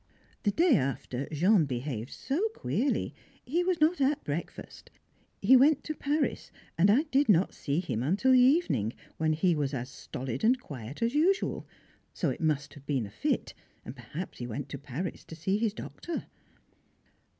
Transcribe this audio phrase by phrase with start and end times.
[0.41, 3.13] The day after Jean behaved so queerly,
[3.45, 4.89] he was not at breakfast;
[5.43, 9.53] he went to Paris and I did not see him until the evening, when he
[9.53, 11.67] was as stolid and quiet as usual,
[12.15, 13.53] so it must have been a fit,
[13.85, 16.25] and perhaps he went up to Paris to see his doctor.